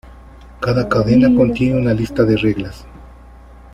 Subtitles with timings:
[0.59, 2.87] Cada cadena contiene una lista de reglas.